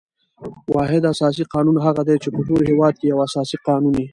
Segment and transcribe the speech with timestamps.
[0.75, 4.05] واحد اساسي قانون هغه دئ، چي په ټول هیواد کښي یو اساسي قانون يي.